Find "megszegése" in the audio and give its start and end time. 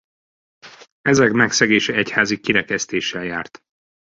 1.31-1.93